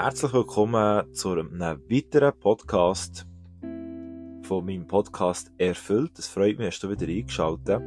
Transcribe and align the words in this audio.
Herzlich 0.00 0.32
willkommen 0.32 1.12
zu 1.12 1.32
einem 1.32 1.50
weiteren 1.58 2.38
Podcast 2.38 3.26
von 4.42 4.64
meinem 4.64 4.86
Podcast 4.86 5.50
Erfüllt. 5.58 6.16
Es 6.20 6.28
freut 6.28 6.56
mich, 6.56 6.68
dass 6.68 6.78
du 6.78 6.90
wieder 6.90 7.08
eingeschaltet. 7.12 7.82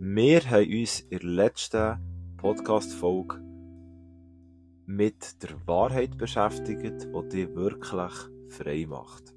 Wir 0.00 0.40
haben 0.50 0.80
uns 0.80 1.00
in 1.00 1.18
der 1.18 1.28
letzten 1.28 1.98
Podcast-Folge 2.38 3.42
mit 4.86 5.42
der 5.42 5.50
Wahrheit 5.66 6.16
beschäftigt, 6.16 6.82
die 7.04 7.28
dich 7.28 7.54
wirklich 7.54 8.12
frei 8.48 8.86
macht. 8.88 9.34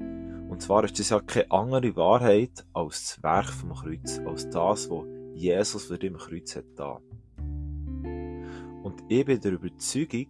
Und 0.00 0.60
zwar 0.60 0.82
ist 0.82 0.98
das 0.98 1.10
ja 1.10 1.20
keine 1.20 1.48
andere 1.52 1.94
Wahrheit 1.94 2.66
als 2.72 3.14
das 3.14 3.22
Werk 3.22 3.50
vom 3.50 3.72
Kreuz, 3.72 4.18
als 4.26 4.50
das, 4.50 4.90
was 4.90 5.04
Jesus 5.34 5.84
für 5.84 5.94
im 5.94 6.16
Kreuz 6.16 6.56
hat 6.56 6.64
da. 6.74 7.00
Und 8.88 9.04
ich 9.08 9.26
bin 9.26 9.38
der 9.38 9.52
Überzeugung, 9.52 10.28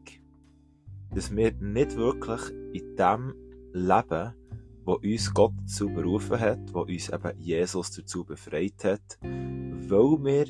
dass 1.14 1.30
wir 1.30 1.52
nicht 1.60 1.94
wirklich 1.94 2.40
in 2.72 2.96
dem 2.96 3.32
leben, 3.72 4.34
wo 4.84 4.94
uns 4.94 5.32
Gott 5.32 5.52
dazu 5.60 5.88
berufen 5.88 6.40
hat, 6.40 6.74
wo 6.74 6.80
uns 6.80 7.08
eben 7.08 7.38
Jesus 7.38 7.92
dazu 7.92 8.24
befreit 8.24 8.82
hat, 8.82 9.18
weil 9.22 10.24
wir 10.24 10.46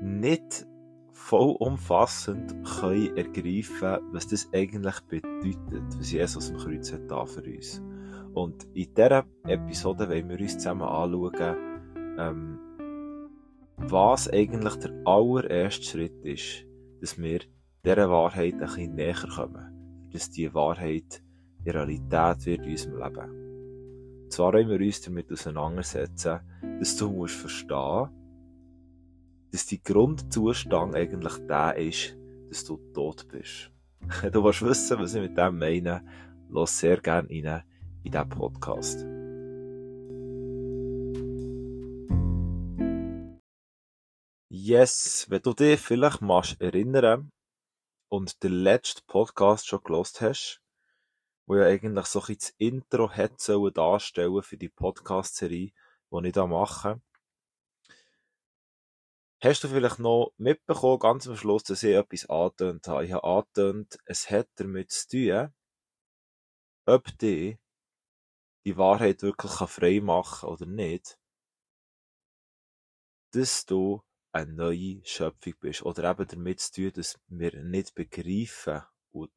nicht 0.00 0.66
vollumfassend 1.12 2.64
können 2.64 3.14
ergreifen, 3.14 3.98
was 4.12 4.28
das 4.28 4.48
eigentlich 4.54 4.98
bedeutet, 5.00 5.98
was 5.98 6.10
Jesus 6.10 6.50
am 6.50 6.56
Kreuz 6.56 6.94
hat 6.94 7.10
da 7.10 7.26
für 7.26 7.42
uns. 7.42 7.82
Und 8.32 8.64
in 8.72 8.94
dieser 8.94 9.26
Episode 9.46 10.08
wollen 10.08 10.30
wir 10.30 10.40
uns 10.40 10.54
zusammen 10.54 10.88
anschauen, 10.88 11.56
ähm, 12.18 12.58
was 13.76 14.30
eigentlich 14.30 14.76
der 14.76 14.94
allererste 15.04 15.84
Schritt 15.84 16.24
ist, 16.24 16.65
dass 17.00 17.18
wir 17.18 17.40
dieser 17.84 18.10
Wahrheit 18.10 18.54
ein 18.54 18.58
bisschen 18.60 18.94
näher 18.94 19.28
kommen. 19.34 20.08
Dass 20.12 20.30
diese 20.30 20.54
Wahrheit 20.54 21.22
die 21.64 21.70
Realität 21.70 22.46
wird 22.46 22.64
in 22.64 22.72
unserem 22.72 22.98
Leben. 22.98 24.22
Und 24.24 24.32
zwar 24.32 24.52
wollen 24.52 24.68
wir 24.68 24.80
uns 24.80 25.00
damit 25.02 25.30
auseinandersetzen, 25.32 26.40
dass 26.78 26.96
du 26.96 27.10
musst 27.10 27.36
verstehen, 27.36 28.08
dass 29.52 29.66
dein 29.66 29.80
Grundzustand 29.84 30.94
eigentlich 30.94 31.38
der 31.46 31.76
ist, 31.76 32.16
dass 32.48 32.64
du 32.64 32.76
tot 32.92 33.26
bist. 33.28 33.70
Du 34.32 34.44
willst 34.44 34.62
wissen, 34.62 34.98
was 34.98 35.14
ich 35.14 35.22
mit 35.22 35.36
dem 35.36 35.58
meine, 35.58 36.02
lass 36.48 36.78
sehr 36.78 36.98
gerne 36.98 37.28
rein 37.28 37.62
in 38.02 38.12
diesen 38.12 38.28
Podcast. 38.28 39.15
Yes, 44.58 45.26
wenn 45.28 45.42
du 45.42 45.52
dich 45.52 45.78
vielleicht 45.78 46.22
machst 46.22 46.62
erinnern 46.62 47.30
und 48.08 48.42
den 48.42 48.52
letzten 48.52 49.06
Podcast 49.06 49.66
schon 49.66 49.82
gelost 49.84 50.22
hast, 50.22 50.62
wo 51.46 51.56
ja 51.56 51.66
eigentlich 51.66 52.06
so 52.06 52.22
ein 52.22 52.38
das 52.38 52.54
Intro 52.56 53.10
hätte 53.10 53.36
sollen 53.38 53.74
darstellen 53.74 54.42
für 54.42 54.56
die 54.56 54.70
Podcast-Serie, 54.70 55.72
die 56.10 56.26
ich 56.26 56.32
da 56.32 56.46
mache. 56.46 57.02
Hast 59.42 59.62
du 59.62 59.68
vielleicht 59.68 59.98
noch 59.98 60.32
mitbekommen, 60.38 61.00
ganz 61.00 61.28
am 61.28 61.36
Schluss, 61.36 61.64
dass 61.64 61.82
ich 61.82 61.94
etwas 61.94 62.24
angetönt 62.30 62.88
habe? 62.88 63.04
Ich 63.04 63.12
habe 63.12 63.24
angetönt, 63.24 63.98
es 64.06 64.30
hat 64.30 64.48
damit 64.54 64.90
zu 64.90 65.08
tun, 65.08 65.54
ob 66.86 67.18
die 67.18 67.58
die 68.64 68.78
Wahrheit 68.78 69.20
wirklich 69.20 69.52
frei 69.52 70.00
machen 70.00 70.40
kann 70.40 70.48
oder 70.48 70.64
nicht, 70.64 71.18
dass 73.32 73.66
du 73.66 74.02
eine 74.36 74.52
neue 74.52 75.00
Schöpfung 75.04 75.54
bist. 75.60 75.82
Oder 75.82 76.10
eben 76.10 76.26
damit 76.26 76.60
zu 76.60 76.72
tun, 76.72 76.92
dass 76.94 77.18
wir 77.28 77.62
nicht 77.62 77.94
begreifen 77.94 78.82
und 79.12 79.30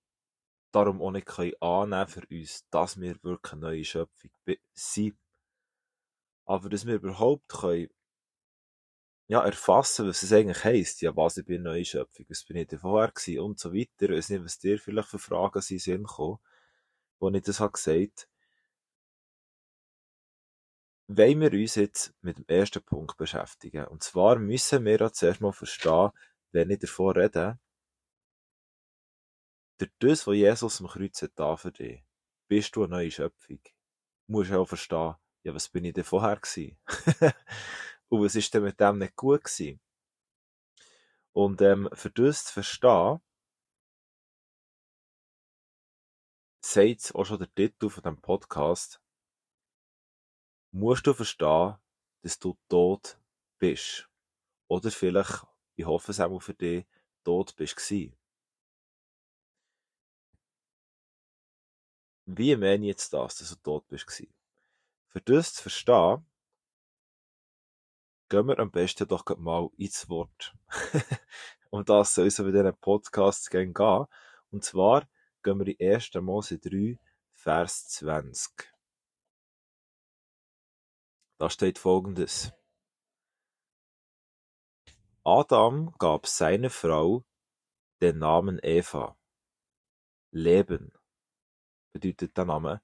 darum 0.72 1.02
auch 1.02 1.12
nicht 1.12 1.28
können 1.28 1.54
annehmen 1.62 2.08
für 2.08 2.26
uns, 2.30 2.68
dass 2.70 3.00
wir 3.00 3.22
wirklich 3.24 3.54
eine 3.54 3.62
neue 3.62 3.84
Schöpfung 3.86 4.32
sind. 4.74 5.18
Aber 6.46 6.70
dass 6.70 6.86
wir 6.86 6.96
überhaupt 6.96 7.48
können, 7.50 7.90
ja, 9.28 9.46
erfassen, 9.46 10.08
was 10.08 10.24
es 10.24 10.34
eigentlich 10.34 10.64
heisst. 10.64 11.02
Ja, 11.02 11.16
was 11.16 11.38
ich 11.38 11.46
bin 11.46 11.62
eine 11.62 11.76
neue 11.76 11.86
Schöpfung, 11.86 12.26
was 12.30 12.44
bin 12.44 12.58
ich 12.58 12.68
denn 12.68 12.80
vorher 12.80 13.12
gewesen 13.12 13.40
und 13.42 13.60
so 13.60 13.74
weiter. 13.74 14.10
Ich 14.10 14.10
weiß 14.10 14.30
nicht, 14.30 14.44
was 14.44 14.58
dir 14.58 14.80
vielleicht 14.80 15.10
für 15.10 15.20
Fragen 15.20 15.62
sind, 15.62 16.04
gekommen, 16.04 16.40
wo 17.20 17.30
ich 17.30 17.44
das 17.44 17.60
habe 17.60 17.74
gesagt 17.74 18.29
wollen 21.10 21.42
wir 21.42 21.52
uns 21.52 21.76
jetzt 21.76 22.14
mit 22.22 22.38
dem 22.38 22.46
ersten 22.48 22.84
Punkt 22.84 23.18
beschäftigen. 23.18 23.86
Und 23.88 24.04
zwar 24.04 24.38
müssen 24.38 24.86
wir 24.86 25.02
auch 25.02 25.12
zuerst 25.12 25.42
mal 25.42 25.52
verstehen, 25.52 26.12
wenn 26.52 26.70
ich 26.70 26.80
davon 26.80 27.18
rede, 27.18 27.60
durch 29.80 29.92
das, 30.00 30.28
was 30.28 30.36
Jesus 30.36 30.82
am 30.82 30.88
Kreuz 30.88 31.22
hat 31.22 31.32
da 31.36 31.58
für 31.58 31.72
dich, 31.72 32.04
bist 32.48 32.76
du 32.76 32.84
eine 32.84 32.92
neue 32.92 33.12
Schöpfung. 33.12 33.60
Du 33.64 33.72
musst 34.34 34.52
auch 34.52 34.68
verstehen, 34.68 35.16
ja, 35.44 35.54
was 35.54 35.70
bin 35.70 35.86
ich 35.86 35.94
denn 35.94 36.04
vorher 36.04 36.36
gewesen? 36.36 36.78
Und 38.10 38.24
was 38.24 38.36
ist 38.36 38.54
denn 38.54 38.64
mit 38.64 38.80
dem 38.80 39.00
nicht 39.00 39.16
gut 39.16 39.44
gewesen? 39.44 39.80
Und 41.32 41.62
ähm, 41.62 41.90
für 41.94 42.12
das 42.12 42.46
zu 42.46 42.54
verstehen, 42.54 43.20
sagt 46.62 47.16
auch 47.16 47.26
schon 47.26 47.40
der 47.40 47.54
Titel 47.54 47.90
von 47.90 48.04
dem 48.04 48.22
Podcast, 48.22 49.02
musst 50.72 51.08
du 51.08 51.14
verstehen, 51.14 51.76
dass 52.22 52.40
du 52.40 52.58
tot 52.68 53.18
bist. 53.58 54.10
Oder 54.68 54.92
vielleicht, 54.92 55.46
ich 55.76 55.86
hoffe 55.86 56.12
es 56.12 56.20
auch 56.20 56.40
für 56.40 56.54
dich, 56.54 56.86
tot 57.24 57.56
bist 57.56 57.76
gewesen. 57.76 58.16
Wie 62.26 62.56
meine 62.56 62.86
ich 62.86 62.90
jetzt 62.90 63.14
das, 63.14 63.38
dass 63.38 63.50
du 63.50 63.56
tot 63.56 63.88
bist 63.88 64.06
gewesen? 64.06 64.34
Für 65.08 65.22
das 65.22 65.56
zu 65.56 65.64
verstehen, 65.64 66.26
gehen 68.30 68.48
wir 68.48 68.60
am 68.60 68.70
besten 68.70 69.08
doch 69.08 69.26
mal 69.38 69.70
ins 69.78 70.08
Wort. 70.08 70.54
um 71.72 71.84
das 71.84 72.14
soll 72.14 72.28
es 72.28 72.38
bei 72.38 72.52
diesen 72.52 72.78
Podcasts 72.78 73.50
gehen. 73.50 73.74
Und 74.52 74.64
zwar 74.64 75.10
gehen 75.42 75.60
wir 75.60 75.80
in 75.80 75.94
1. 75.94 76.14
Mose 76.22 76.60
3, 76.60 77.00
Vers 77.34 77.88
20. 77.88 78.79
Da 81.40 81.50
steht 81.50 81.80
folgendes. 81.80 82.52
Adam 85.24 85.96
gab 85.98 86.28
seiner 86.28 86.70
Frau 86.70 87.24
den 88.02 88.20
Namen 88.20 88.60
Eva. 88.62 89.18
Leben 90.32 90.92
bedeutet 91.94 92.36
der 92.36 92.44
Name, 92.44 92.82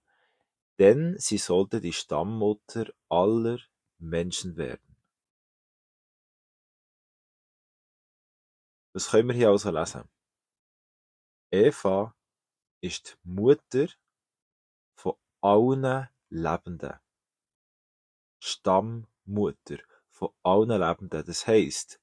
denn 0.80 1.18
sie 1.20 1.38
sollte 1.38 1.82
die 1.82 1.92
Stammmutter 1.92 2.94
aller 3.10 3.60
Menschen 3.98 4.56
werden. 4.56 4.96
Was 8.94 9.10
können 9.10 9.28
wir 9.28 9.36
hier 9.36 9.50
also 9.50 9.70
lesen? 9.70 10.10
Eva 11.52 12.16
ist 12.82 13.18
die 13.26 13.30
Mutter 13.30 13.88
von 14.98 15.16
allen 15.42 16.08
Lebenden. 16.30 17.05
Stammmutter 18.46 19.80
von 20.08 20.30
allen 20.44 20.80
Lebenden. 20.80 21.26
Das 21.26 21.48
heisst, 21.48 22.00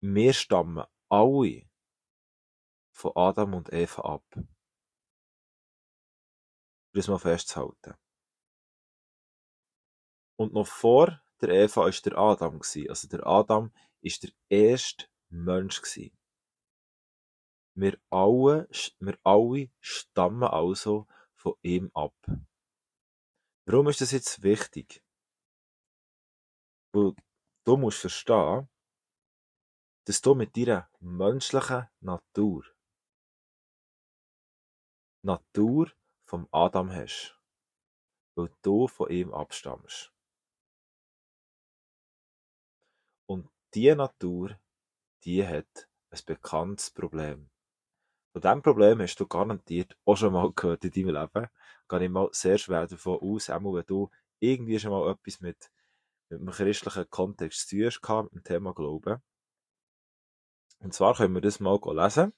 wir 0.00 0.32
stammen 0.32 0.84
alle 1.08 1.70
von 2.90 3.12
Adam 3.14 3.54
und 3.54 3.72
Eva 3.72 4.02
ab. 4.02 4.24
Das 6.92 7.06
mal 7.06 7.18
festzuhalten. 7.18 7.94
Und 10.36 10.52
noch 10.52 10.66
vor 10.66 11.22
der 11.40 11.50
Eva 11.50 11.82
war 11.82 11.90
der 11.90 12.18
Adam. 12.18 12.60
Also 12.88 13.08
der 13.08 13.24
Adam 13.24 13.72
war 13.72 14.12
der 14.22 14.30
erste 14.48 15.06
Mensch. 15.28 15.80
Wir 17.74 18.00
alle, 18.10 18.68
wir 18.98 19.18
alle 19.22 19.70
stammen 19.78 20.42
also 20.42 21.06
von 21.34 21.54
ihm 21.62 21.90
ab. 21.94 22.16
Warum 23.72 23.86
ist 23.86 24.00
das 24.00 24.10
jetzt 24.10 24.42
wichtig? 24.42 25.00
Weil 26.92 27.12
du 27.64 27.76
musst 27.76 28.00
verstehen, 28.00 28.68
dass 30.06 30.20
du 30.20 30.34
mit 30.34 30.56
deiner 30.56 30.90
menschlichen 30.98 31.86
Natur 32.00 32.64
Natur 35.22 35.92
vom 36.26 36.48
Adam 36.50 36.90
hast, 36.90 37.38
weil 38.34 38.52
du 38.62 38.88
von 38.88 39.08
ihm 39.08 39.32
abstammst. 39.32 40.12
Und 43.28 43.48
diese 43.72 43.94
Natur, 43.94 44.58
die 45.22 45.46
hat 45.46 45.88
ein 46.10 46.20
bekanntes 46.26 46.90
Problem. 46.90 47.48
Von 48.32 48.42
diesem 48.42 48.62
Problem 48.62 49.00
hast 49.00 49.20
du 49.20 49.28
garantiert 49.28 49.96
auch 50.04 50.16
schon 50.16 50.32
mal 50.32 50.52
gehört 50.52 50.84
in 50.84 50.90
deinem 50.90 51.14
Leben. 51.14 51.48
Gehe 51.90 52.04
ich 52.04 52.10
mal 52.10 52.28
sehr 52.30 52.56
schwer 52.56 52.86
davon 52.86 53.18
aus, 53.18 53.50
auch 53.50 53.60
wenn 53.60 53.84
du 53.84 54.10
irgendwie 54.38 54.78
schon 54.78 54.92
mal 54.92 55.10
etwas 55.10 55.40
mit, 55.40 55.72
mit 56.28 56.40
einem 56.40 56.50
christlichen 56.50 57.10
Kontext 57.10 57.68
zu 57.68 57.76
tun 57.76 57.86
hast, 57.86 58.32
mit 58.32 58.32
dem 58.32 58.44
Thema 58.44 58.72
Glauben. 58.72 59.20
Und 60.78 60.94
zwar 60.94 61.16
können 61.16 61.34
wir 61.34 61.40
das 61.40 61.58
mal 61.58 61.80
lesen. 61.84 62.32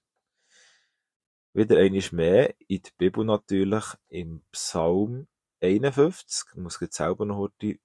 Wieder 1.52 1.76
einmal 1.76 2.08
mehr 2.12 2.54
in 2.66 2.82
der 2.82 2.90
Bibel 2.96 3.26
natürlich 3.26 3.84
im 4.08 4.42
Psalm 4.52 5.28
51. 5.60 6.44
Ich 6.52 6.56
muss 6.56 6.80
jetzt 6.80 6.96
selber 6.96 7.26
noch 7.26 7.36
heute 7.36 7.78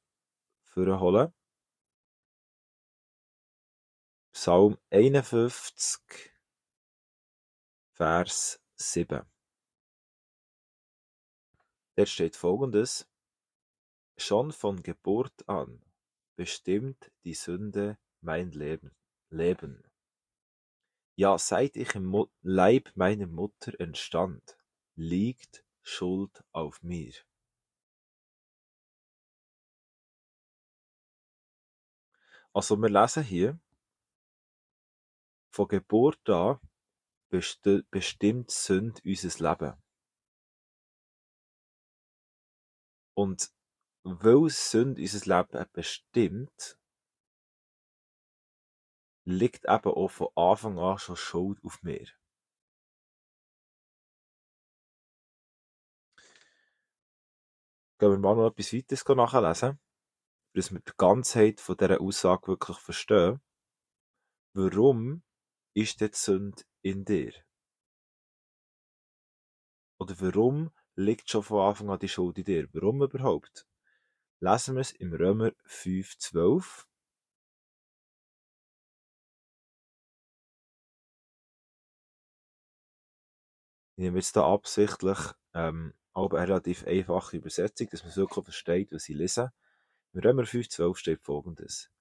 vorholen. 0.64 1.34
Psalm 4.32 4.78
51, 4.90 6.00
Vers 7.92 8.62
7. 8.76 9.37
Dort 11.98 12.10
steht 12.10 12.36
folgendes. 12.36 13.10
Schon 14.18 14.52
von 14.52 14.84
Geburt 14.84 15.50
an 15.50 15.84
bestimmt 16.36 17.12
die 17.24 17.34
Sünde 17.34 17.98
mein 18.22 18.52
Leben. 18.52 18.96
Leben. 19.30 19.84
Ja, 21.16 21.40
seit 21.40 21.76
ich 21.76 21.96
im 21.96 22.28
Leib 22.44 22.92
meiner 22.96 23.26
Mutter 23.26 23.80
entstand, 23.80 24.58
liegt 24.96 25.66
Schuld 25.82 26.44
auf 26.52 26.84
mir. 26.84 27.14
Also 32.54 32.78
wir 32.78 32.90
lesen 32.90 33.24
hier, 33.24 33.60
von 35.50 35.68
Geburt 35.68 36.30
an 36.30 36.60
bestimmt 37.30 38.52
Sünde 38.52 39.02
unser 39.04 39.50
Leben. 39.50 39.87
Und 43.18 43.52
weil 44.04 44.48
Sünde 44.52 45.02
unser 45.02 45.26
Leben 45.26 45.66
bestimmt, 45.74 46.78
liegt 49.26 49.66
eben 49.66 49.92
auch 49.92 50.08
von 50.10 50.28
Anfang 50.36 50.78
an 50.78 51.00
schon 51.00 51.16
Schuld 51.16 51.60
auf 51.64 51.82
mir. 51.82 52.06
Gehen 57.98 58.12
wir 58.12 58.20
mal 58.20 58.36
noch 58.36 58.52
etwas 58.52 58.72
weiteres 58.72 59.04
nachlesen, 59.04 59.80
dass 60.54 60.72
wir 60.72 60.80
die 60.80 60.92
Ganzheit 60.96 61.60
von 61.60 61.76
dieser 61.76 62.00
Aussage 62.00 62.50
wirklich 62.50 62.78
verstehen. 62.78 63.42
Warum 64.54 65.24
ist 65.74 66.00
die 66.02 66.10
Sünde 66.14 66.62
in 66.84 67.04
dir? 67.04 67.34
Oder 70.00 70.22
warum 70.22 70.72
liegt 70.98 71.30
schon 71.30 71.44
von 71.44 71.70
Anfang 71.70 71.90
an 71.90 72.00
die 72.00 72.10
Schuld 72.10 72.38
in 72.40 72.44
dir? 72.44 72.68
Warum 72.74 73.02
überhaupt? 73.02 73.68
Lesen 74.40 74.76
wir 74.76 74.82
es 74.82 74.92
im 74.92 75.14
Römer 75.14 75.52
5,12. 75.68 76.86
Ich 83.96 84.04
nehme 84.04 84.18
jetzt 84.18 84.36
da 84.36 84.52
absichtlich 84.52 85.18
ähm, 85.54 85.94
aber 86.14 86.40
eine 86.40 86.50
relativ 86.50 86.86
einfache 86.86 87.38
Übersetzung, 87.38 87.90
dass 87.90 88.04
man 88.04 88.16
wirklich 88.16 88.44
versteht, 88.44 88.92
was 88.92 89.08
ich 89.10 89.16
lese. 89.16 89.54
Im 90.14 90.22
Römer 90.22 90.44
5,12 90.44 90.96
steht 90.96 91.22
folgendes. 91.22 91.92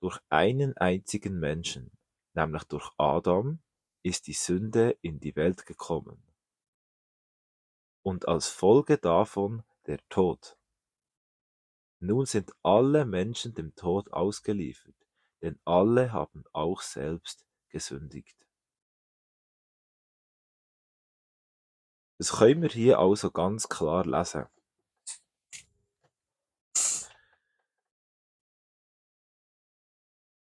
Durch 0.00 0.18
einen 0.30 0.76
einzigen 0.78 1.38
Menschen, 1.38 1.90
nämlich 2.34 2.64
durch 2.64 2.90
Adam, 2.96 3.60
ist 4.02 4.26
die 4.26 4.32
Sünde 4.32 4.96
in 5.02 5.20
die 5.20 5.36
Welt 5.36 5.66
gekommen. 5.66 6.29
Und 8.02 8.28
als 8.28 8.48
Folge 8.48 8.98
davon 8.98 9.62
der 9.86 9.98
Tod. 10.08 10.56
Nun 11.98 12.24
sind 12.24 12.52
alle 12.62 13.04
Menschen 13.04 13.54
dem 13.54 13.74
Tod 13.74 14.10
ausgeliefert, 14.12 14.94
denn 15.42 15.60
alle 15.64 16.12
haben 16.12 16.44
auch 16.52 16.80
selbst 16.80 17.44
gesündigt. 17.68 18.36
Das 22.16 22.32
können 22.32 22.62
wir 22.62 22.68
hier 22.68 22.98
also 22.98 23.30
ganz 23.30 23.68
klar 23.68 24.04
lesen. 24.04 24.46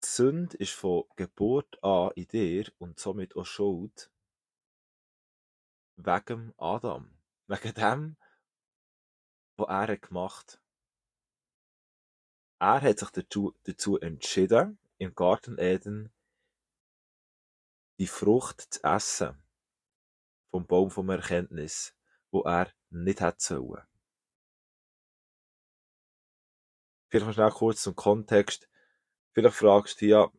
Die 0.03 0.07
Sünde 0.07 0.57
ist 0.57 0.73
von 0.73 1.05
Geburt 1.15 1.83
an 1.83 2.11
in 2.15 2.27
dir 2.27 2.71
und 2.79 2.99
somit 2.99 3.35
auch 3.35 3.45
Schuld 3.45 4.11
wegen 5.97 6.53
Adam. 6.57 7.20
Wegen 7.51 7.73
dem, 7.73 8.17
was 9.57 9.67
er 9.67 9.97
gemacht 9.97 10.53
hat. 10.53 10.61
Er 12.61 12.89
hat 12.89 12.99
sich 12.99 13.09
dazu, 13.09 13.53
dazu 13.63 13.99
entschieden, 13.99 14.79
im 14.99 15.13
Garten 15.15 15.57
Eden 15.57 16.13
die 17.99 18.07
Frucht 18.07 18.61
zu 18.73 18.81
essen 18.85 19.43
vom 20.51 20.65
Baum 20.65 20.91
vom 20.91 21.09
Erkenntnis, 21.09 21.93
wo 22.29 22.43
er 22.43 22.71
nicht 22.89 23.19
hätte 23.19 23.43
sollen. 23.43 23.85
Vielleicht 27.09 27.27
noch 27.27 27.33
schnell 27.33 27.51
kurz 27.51 27.81
zum 27.81 27.97
Kontext. 27.97 28.69
Vielleicht 29.33 29.57
fragst 29.57 29.95
du 29.95 30.05
dich 30.05 30.11
ja, 30.11 30.31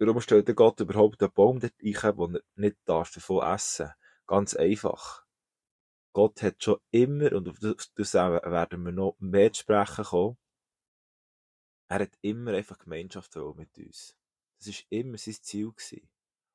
warum 0.00 0.20
stellt 0.20 0.56
Gott 0.56 0.80
überhaupt 0.80 1.22
einen 1.22 1.32
Baum 1.32 1.60
dort 1.60 1.80
ein, 1.80 2.16
wo 2.16 2.26
er 2.26 2.40
nicht 2.56 2.76
davon 2.86 3.54
essen 3.54 3.92
Ganz 4.26 4.56
einfach. 4.56 5.25
Gott 6.16 6.42
hat 6.42 6.64
schon 6.64 6.80
immer, 6.92 7.30
und 7.34 7.46
auf 7.46 7.58
das 7.58 8.14
werden 8.14 8.84
wir 8.86 8.92
noch 8.92 9.16
mehr 9.18 9.52
zu 9.52 9.60
sprechen 9.60 10.02
kommen, 10.02 10.38
er 11.88 11.98
hat 11.98 12.18
immer 12.22 12.54
einfach 12.54 12.78
Gemeinschaft 12.78 13.36
mit 13.36 13.76
uns. 13.76 14.16
Das 14.56 14.68
war 14.68 14.74
immer 14.88 15.18
sein 15.18 15.34
Ziel. 15.34 15.72
Gewesen 15.72 16.08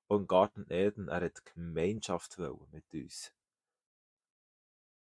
und 0.07 0.27
Garten 0.27 0.65
Eden, 0.71 1.09
er 1.09 1.21
hat 1.21 1.45
Gemeinschaft 1.45 2.39
mit 2.39 2.91
uns. 2.91 3.31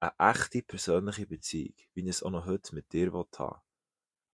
Eine 0.00 0.12
echte 0.18 0.60
persönliche 0.60 1.26
Beziehung, 1.26 1.74
wie 1.94 2.06
es 2.06 2.22
auch 2.22 2.30
noch 2.30 2.44
heute 2.44 2.74
mit 2.74 2.92
dir 2.92 3.10
haben 3.10 3.62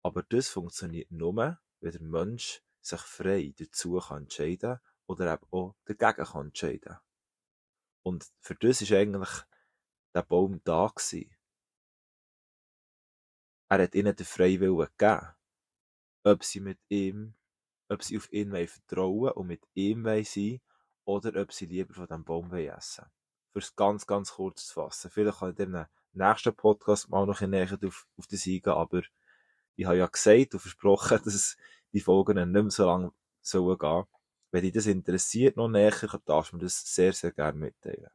Aber 0.04 0.22
das 0.22 0.48
funktioniert 0.48 1.10
nur, 1.10 1.58
wenn 1.80 1.90
der 1.90 2.00
Mensch 2.00 2.62
sich 2.80 3.00
frei 3.00 3.52
dazu 3.58 3.98
kann 3.98 4.22
entscheiden 4.22 4.78
oder 5.08 5.34
eben 5.34 5.46
auch 5.50 5.74
dagegen 5.86 6.24
kann 6.24 6.46
entscheiden. 6.46 6.98
Und 8.04 8.30
für 8.38 8.54
das 8.54 8.80
ist 8.80 8.92
eigentlich 8.92 9.44
der 10.14 10.22
Baum 10.22 10.60
da 10.64 10.90
gewesen. 10.94 11.34
Er 13.68 13.82
hat 13.82 13.94
ihnen 13.94 14.14
den 14.14 14.26
Freiwillen 14.26 14.88
gegeben, 14.96 15.28
ob 16.22 16.44
sie 16.44 16.60
mit 16.60 16.78
ihm 16.88 17.34
ob 17.88 18.02
sie 18.02 18.16
auf 18.16 18.32
ihn 18.32 18.50
vertrauen 18.66 19.32
und 19.32 19.46
mit 19.46 19.62
ihm 19.74 20.04
sein 20.24 20.60
oder 21.04 21.40
ob 21.40 21.52
sie 21.52 21.66
lieber 21.66 21.94
von 21.94 22.06
diesem 22.06 22.24
Baum 22.24 22.52
essen 22.52 23.04
Für 23.52 23.58
es 23.58 23.76
ganz, 23.76 24.06
ganz 24.06 24.32
kurz 24.32 24.66
zu 24.66 24.74
fassen. 24.74 25.10
Vielleicht 25.10 25.38
kann 25.38 25.52
ich 25.52 25.58
in 25.58 25.72
dem 25.72 25.86
nächsten 26.12 26.54
Podcast 26.54 27.08
mal 27.10 27.26
noch 27.26 27.40
ein 27.40 27.50
näher 27.50 27.78
auf, 27.84 28.06
auf 28.16 28.26
das 28.26 28.46
eingehen, 28.46 28.72
aber 28.72 29.02
ich 29.76 29.86
habe 29.86 29.98
ja 29.98 30.06
gesagt 30.06 30.54
und 30.54 30.60
versprochen, 30.60 31.20
dass 31.24 31.56
die 31.92 32.00
Folgen 32.00 32.36
nicht 32.36 32.62
mehr 32.62 32.70
so 32.70 32.86
lange 32.86 33.12
sollen 33.40 33.78
gehen. 33.78 34.04
Wenn 34.50 34.62
dich 34.62 34.72
das 34.72 34.86
interessiert 34.86 35.56
noch 35.56 35.68
näher, 35.68 35.92
darfst 36.24 36.52
du 36.52 36.56
mir 36.56 36.62
das 36.62 36.94
sehr, 36.94 37.12
sehr 37.12 37.32
gerne 37.32 37.58
mitteilen. 37.58 38.10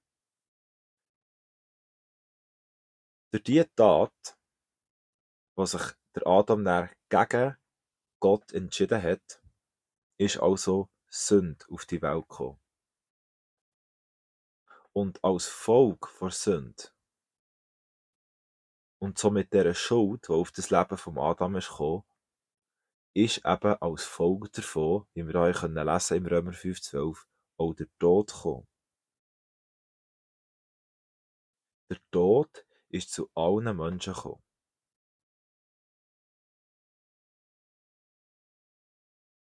Durch 3.32 3.44
diese 3.44 3.74
Tat, 3.76 4.38
wo 5.56 5.66
sich 5.66 5.82
der 6.16 6.26
Adam 6.26 6.64
dann 6.64 6.90
gegen 7.10 7.58
Gott 8.20 8.52
entschieden 8.54 9.04
hat, 9.04 9.42
ist 10.18 10.38
also 10.38 10.90
Sünde 11.08 11.64
auf 11.70 11.86
die 11.86 12.02
Welt 12.02 12.28
gekommen. 12.28 12.60
Und 14.94 15.24
als 15.24 15.46
Folge 15.46 16.08
von 16.08 16.32
Sünde 16.32 16.84
und 19.00 19.18
somit 19.18 19.54
dieser 19.54 19.76
Schuld, 19.76 20.28
die 20.28 20.34
auf 20.34 20.52
das 20.52 20.72
Leben 20.72 20.98
von 20.98 21.18
Adam 21.20 21.56
ist 21.56 21.70
gekommen, 21.70 22.04
ist 23.14 23.38
eben 23.46 23.76
als 23.76 24.04
Folge 24.04 24.50
davon, 24.50 25.08
wie 25.14 25.26
wir 25.26 25.46
lesen 25.46 25.76
können 25.76 26.18
im 26.18 26.26
Römer 26.26 26.52
5,12, 26.52 27.26
auch 27.58 27.74
der 27.74 27.88
Tod 28.00 28.34
gekommen. 28.34 28.68
Der 31.90 32.00
Tod 32.12 32.66
ist 32.90 33.12
zu 33.12 33.30
allen 33.36 33.76
Menschen 33.78 34.14
gekommen. 34.14 34.44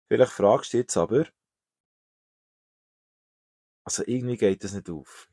Vielleicht 0.07 0.33
fragst 0.33 0.73
du 0.73 0.77
jetzt 0.77 0.97
aber, 0.97 1.25
also 3.85 4.03
irgendwie 4.05 4.37
geht 4.37 4.63
das 4.63 4.73
nicht 4.73 4.89
auf. 4.89 5.29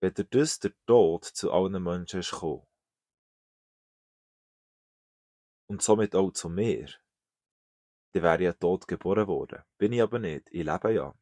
Wenn 0.00 0.14
der 0.14 0.24
das 0.24 0.58
der 0.58 0.72
Tod 0.86 1.24
zu 1.24 1.52
allen 1.52 1.82
Menschen 1.82 2.20
ist 2.20 2.30
gekommen, 2.30 2.68
und 5.70 5.82
somit 5.82 6.14
auch 6.14 6.32
zu 6.32 6.48
mir, 6.48 6.88
dann 8.12 8.22
wäre 8.22 8.36
ich 8.38 8.44
ja 8.44 8.52
tot 8.54 8.88
geboren 8.88 9.26
worden. 9.28 9.62
Bin 9.76 9.92
ich 9.92 10.02
aber 10.02 10.18
nicht. 10.18 10.48
Ich 10.50 10.64
lebe 10.64 10.92
ja. 10.92 11.14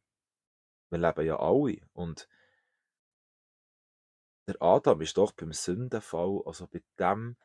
Wir 0.91 0.99
leben 0.99 1.27
ja 1.27 1.39
alle. 1.39 1.81
Und 1.93 2.29
der 4.47 4.61
Adam 4.63 5.01
ist 5.01 5.17
doch 5.17 5.33
beim 5.33 5.53
Sündenfall, 5.53 6.43
also 6.47 6.67
bei 6.67 6.83
dem 6.99 7.37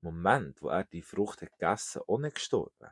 Moment, 0.00 0.62
wo 0.62 0.68
er 0.68 0.84
die 0.84 1.02
Frucht 1.02 1.42
hat 1.42 1.52
gegessen 1.52 2.00
hat, 2.00 2.08
auch 2.08 2.18
nicht 2.18 2.36
gestorben. 2.36 2.90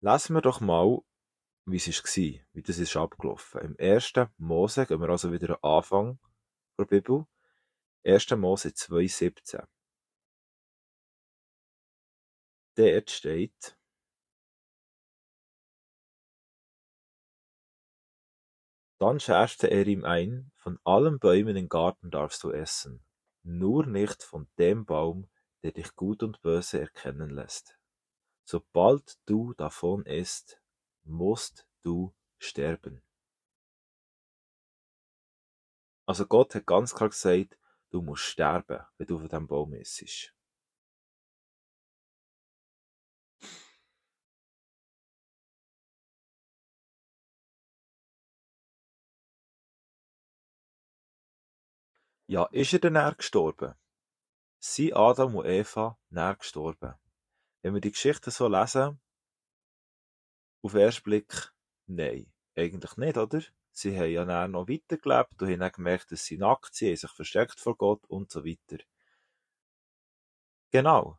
Lesen 0.00 0.34
wir 0.34 0.40
doch 0.40 0.60
mal, 0.60 1.00
wie 1.64 1.76
es 1.76 1.86
war, 1.86 2.44
wie 2.52 2.62
das 2.62 2.78
ist 2.78 2.96
abgelaufen. 2.96 3.60
Im 3.60 3.76
1. 3.78 4.14
Mose, 4.38 4.86
gehen 4.86 5.00
wir 5.00 5.08
also 5.08 5.30
wieder 5.32 5.62
an 5.62 5.76
Anfang 5.76 6.18
der 6.76 6.86
Bibel, 6.86 7.26
1. 8.04 8.30
Mose 8.32 8.70
2,17. 8.70 9.64
Dort 12.74 13.10
steht, 13.10 13.78
Dann 19.02 19.18
schärfte 19.18 19.66
er 19.66 19.84
ihm 19.88 20.04
ein, 20.04 20.52
von 20.54 20.78
allen 20.84 21.18
Bäumen 21.18 21.56
im 21.56 21.68
Garten 21.68 22.12
darfst 22.12 22.44
du 22.44 22.52
essen, 22.52 23.04
nur 23.42 23.84
nicht 23.84 24.22
von 24.22 24.48
dem 24.60 24.84
Baum, 24.84 25.28
der 25.64 25.72
dich 25.72 25.96
gut 25.96 26.22
und 26.22 26.40
böse 26.40 26.78
erkennen 26.78 27.30
lässt. 27.30 27.76
Sobald 28.44 29.18
du 29.26 29.54
davon 29.54 30.06
isst, 30.06 30.62
musst 31.02 31.66
du 31.82 32.14
sterben. 32.38 33.02
Also 36.06 36.24
Gott 36.24 36.54
hat 36.54 36.66
ganz 36.66 36.94
klar 36.94 37.08
gesagt, 37.08 37.58
du 37.90 38.02
musst 38.02 38.22
sterben, 38.22 38.86
wenn 38.98 39.06
du 39.08 39.18
von 39.18 39.28
diesem 39.28 39.48
Baum 39.48 39.74
isst. 39.74 40.32
Ja, 52.26 52.44
ist 52.46 52.72
er 52.72 52.78
denn 52.78 52.94
näher 52.94 53.14
gestorben? 53.14 53.74
Sind 54.58 54.94
Adam 54.94 55.36
und 55.36 55.46
Eva 55.46 55.98
näher 56.10 56.36
gestorben? 56.36 56.94
Wenn 57.62 57.74
wir 57.74 57.80
die 57.80 57.92
Geschichte 57.92 58.30
so 58.30 58.48
lesen, 58.48 59.00
auf 60.62 60.72
den 60.72 60.80
ersten 60.80 61.02
Blick, 61.02 61.52
nein, 61.86 62.32
eigentlich 62.56 62.96
nicht, 62.96 63.16
oder? 63.16 63.42
Sie 63.72 63.96
haben 63.98 64.10
ja 64.10 64.24
dann 64.24 64.52
noch 64.52 64.68
weitergelebt 64.68 65.42
und 65.42 65.60
haben 65.60 65.72
gemerkt, 65.72 66.12
dass 66.12 66.24
sie 66.24 66.36
nackt 66.36 66.74
sind, 66.74 66.88
haben 66.88 66.96
sich 66.96 67.10
versteckt 67.10 67.58
vor 67.58 67.76
Gott 67.76 68.04
und 68.06 68.30
so 68.30 68.44
weiter. 68.44 68.82
Genau. 70.70 71.18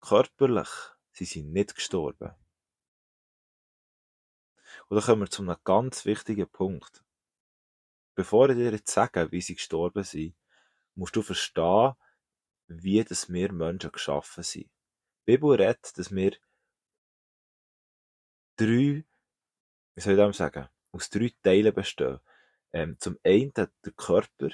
Körperlich 0.00 0.68
sie 1.12 1.24
sind 1.24 1.52
nicht 1.52 1.74
gestorben. 1.74 2.34
Und 4.88 4.96
da 4.96 5.04
kommen 5.04 5.22
wir 5.22 5.30
zu 5.30 5.42
einem 5.42 5.56
ganz 5.64 6.04
wichtigen 6.06 6.48
Punkt. 6.48 7.04
Bevor 8.20 8.50
ich 8.50 8.56
dir 8.56 8.70
jetzt 8.70 8.92
sage, 8.92 9.32
wie 9.32 9.40
sie 9.40 9.54
gestorben 9.54 10.04
sind, 10.04 10.36
musst 10.94 11.16
du 11.16 11.22
verstehen, 11.22 11.94
wie 12.66 13.02
das 13.02 13.32
wir 13.32 13.50
Menschen 13.50 13.90
geschaffen 13.90 14.44
sind. 14.44 14.66
Die 14.66 15.32
Bibel 15.32 15.52
redet, 15.52 15.96
dass 15.96 16.14
wir 16.14 16.32
drei, 18.56 19.06
wie 19.94 20.00
soll 20.02 20.12
ich 20.12 20.18
das 20.18 20.36
sagen, 20.36 20.68
aus 20.92 21.08
drei 21.08 21.32
Teilen 21.42 21.72
bestehen. 21.72 22.20
Ähm, 22.74 22.98
zum 22.98 23.18
einen 23.24 23.54
der 23.54 23.70
Körper, 23.96 24.50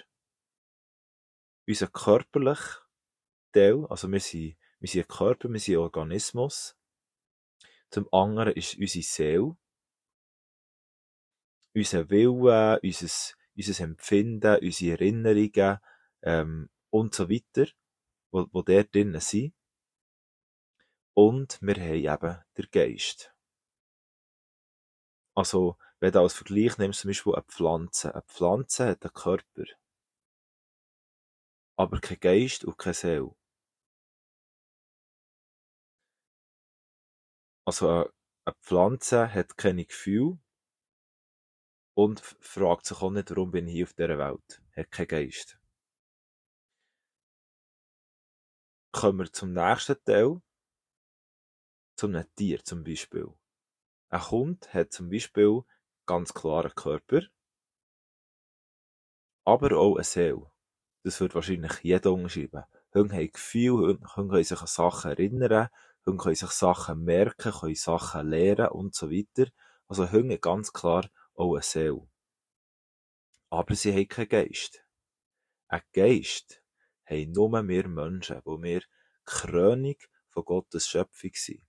unser 1.66 1.88
körperlicher 1.88 2.86
Teil, 3.52 3.84
also 3.86 4.08
wir 4.12 4.20
sind, 4.20 4.56
wir 4.78 4.88
sind 4.88 5.06
ein 5.06 5.16
Körper, 5.16 5.48
wir 5.48 5.58
sind 5.58 5.74
ein 5.74 5.80
Organismus. 5.80 6.76
Zum 7.90 8.08
anderen 8.12 8.52
ist 8.52 8.78
unsere 8.78 9.02
Seele, 9.02 9.56
unser 11.74 12.08
Wille, 12.08 12.78
unser, 12.80 13.35
unser 13.56 13.84
Empfinden, 13.84 14.58
unsere 14.62 14.92
Erinnerungen 14.92 15.78
ähm, 16.22 16.70
und 16.90 17.14
so 17.14 17.28
weiter, 17.30 17.70
wo, 18.30 18.46
wo 18.52 18.62
dort 18.62 18.94
drinnen 18.94 19.20
sind. 19.20 19.54
Und 21.14 21.58
wir 21.62 21.76
haben 21.76 21.94
eben 21.94 22.44
den 22.58 22.70
Geist. 22.70 23.34
Also, 25.34 25.76
wenn 26.00 26.12
du 26.12 26.20
als 26.20 26.34
Vergleich 26.34 26.76
nimmst, 26.78 27.00
zum 27.00 27.08
Beispiel 27.08 27.34
eine 27.34 27.44
Pflanze. 27.44 28.14
Eine 28.14 28.22
Pflanze 28.22 28.88
hat 28.88 29.02
einen 29.04 29.12
Körper. 29.14 29.64
Aber 31.78 32.00
kein 32.00 32.20
Geist 32.20 32.64
und 32.64 32.78
keine 32.78 32.94
Seele. 32.94 33.34
Also, 37.66 38.10
eine 38.44 38.54
Pflanze 38.60 39.32
hat 39.32 39.56
keine 39.56 39.84
Gefühle 39.84 40.38
und 41.96 42.20
fragt 42.20 42.84
sich 42.84 43.00
auch 43.00 43.10
nicht, 43.10 43.30
warum 43.30 43.50
bin 43.50 43.66
ich 43.66 43.74
hier 43.74 43.86
auf 43.86 43.94
dieser 43.94 44.18
Welt. 44.18 44.62
Hat 44.76 44.90
keinen 44.90 45.08
Geist. 45.08 45.58
Kommen 48.92 49.20
wir 49.20 49.32
zum 49.32 49.54
nächsten 49.54 49.96
Teil. 50.04 50.42
Zu 51.96 52.08
einem 52.08 52.26
Tier 52.34 52.62
zum 52.62 52.84
Beispiel. 52.84 53.32
Ein 54.10 54.30
Hund 54.30 54.74
hat 54.74 54.92
zum 54.92 55.08
Beispiel 55.08 55.62
ganz 56.04 56.34
klaren 56.34 56.74
Körper, 56.74 57.22
aber 59.46 59.76
auch 59.78 59.94
eine 59.96 60.04
Seele. 60.04 60.52
Das 61.02 61.18
wird 61.20 61.34
wahrscheinlich 61.34 61.80
jeder 61.82 62.12
umschreiben. 62.12 62.64
Hunde 62.92 63.16
haben 63.16 63.32
Gefühle, 63.32 63.98
Hunde 64.16 64.32
können 64.34 64.44
sich 64.44 64.60
an 64.60 64.66
Sachen 64.66 65.12
erinnern, 65.12 65.68
Hunde 66.04 66.22
können 66.22 66.34
sich 66.34 66.50
Sachen 66.50 67.04
merken, 67.04 67.52
können 67.52 67.74
Sachen 67.74 68.28
lernen 68.28 68.68
und 68.68 68.94
so 68.94 69.10
weiter. 69.10 69.50
Also 69.88 70.12
Hunde 70.12 70.38
ganz 70.38 70.74
klar 70.74 71.08
auch 71.36 71.54
eine 71.54 71.62
Seele. 71.62 72.08
Aber 73.50 73.74
sie 73.74 73.92
haben 73.92 74.08
keinen 74.08 74.28
Geist. 74.28 74.84
Ein 75.68 75.82
Geist 75.92 76.62
haben 77.04 77.32
nur 77.32 77.50
wir 77.68 77.88
Menschen, 77.88 78.40
wo 78.44 78.60
wir 78.60 78.82
Krönung 79.24 79.96
von 80.30 80.44
Gottes 80.44 80.88
Schöpfung 80.88 81.30
sind. 81.34 81.62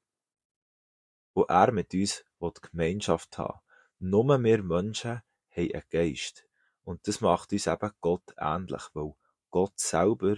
Wo 1.33 1.43
er 1.43 1.71
mit 1.71 1.93
uns 1.93 2.23
die 2.41 2.69
Gemeinschaft 2.71 3.37
haben 3.37 3.59
Nur 3.99 4.25
wir 4.39 4.63
Menschen 4.63 5.21
haben 5.51 5.73
einen 5.73 5.83
Geist. 5.89 6.47
Und 6.83 7.07
das 7.07 7.21
macht 7.21 7.51
uns 7.51 7.67
eben 7.67 7.91
Gott 8.01 8.33
ähnlich, 8.37 8.83
weil 8.93 9.13
Gott 9.49 9.79
selber 9.79 10.37